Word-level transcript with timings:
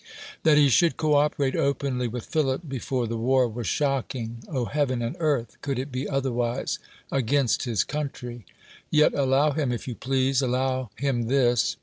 That 0.41 0.57
he 0.57 0.67
should 0.67 0.97
cooperate 0.97 1.55
openly 1.55 2.07
with 2.07 2.25
Philip 2.25 2.67
before 2.67 3.05
the 3.05 3.19
war, 3.19 3.47
was 3.47 3.67
shocking— 3.67 4.41
heaven 4.71 4.99
and 4.99 5.15
earth! 5.19 5.57
could 5.61 5.77
it 5.77 5.91
be 5.91 6.09
otherwise?— 6.09 6.79
against 7.11 7.65
his 7.65 7.83
coun 7.83 8.09
try! 8.11 8.43
Yet 8.89 9.13
allow 9.13 9.51
him 9.51 9.71
if 9.71 9.87
you 9.87 9.93
please, 9.93 10.41
allow 10.41 10.89
him 10.95 11.27
this. 11.27 11.77